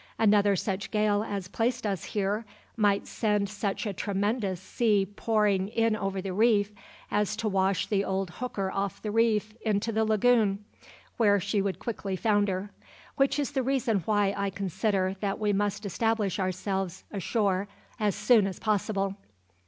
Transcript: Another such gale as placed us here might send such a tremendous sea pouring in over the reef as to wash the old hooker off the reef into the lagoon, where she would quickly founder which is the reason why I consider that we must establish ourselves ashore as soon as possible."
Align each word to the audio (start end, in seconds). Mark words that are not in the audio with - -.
Another 0.17 0.55
such 0.55 0.89
gale 0.89 1.21
as 1.23 1.47
placed 1.47 1.85
us 1.85 2.05
here 2.05 2.43
might 2.75 3.05
send 3.05 3.47
such 3.47 3.85
a 3.85 3.93
tremendous 3.93 4.59
sea 4.59 5.05
pouring 5.05 5.67
in 5.67 5.95
over 5.95 6.23
the 6.23 6.33
reef 6.33 6.71
as 7.11 7.35
to 7.35 7.47
wash 7.47 7.85
the 7.85 8.03
old 8.03 8.31
hooker 8.31 8.71
off 8.71 8.99
the 8.99 9.11
reef 9.11 9.55
into 9.61 9.91
the 9.91 10.03
lagoon, 10.03 10.65
where 11.17 11.39
she 11.39 11.61
would 11.61 11.77
quickly 11.77 12.15
founder 12.15 12.71
which 13.17 13.37
is 13.37 13.51
the 13.51 13.61
reason 13.61 13.99
why 14.07 14.33
I 14.35 14.49
consider 14.49 15.15
that 15.19 15.37
we 15.37 15.53
must 15.53 15.85
establish 15.85 16.39
ourselves 16.39 17.03
ashore 17.11 17.67
as 17.99 18.15
soon 18.15 18.47
as 18.47 18.57
possible." 18.59 19.17